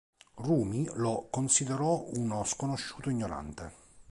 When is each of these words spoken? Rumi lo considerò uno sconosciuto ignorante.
Rumi 0.37 0.89
lo 0.95 1.27
considerò 1.29 2.03
uno 2.15 2.43
sconosciuto 2.43 3.11
ignorante. 3.11 3.71